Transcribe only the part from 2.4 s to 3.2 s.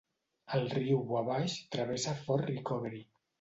Recovery.